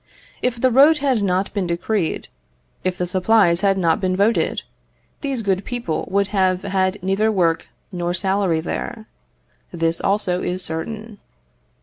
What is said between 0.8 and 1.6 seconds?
had not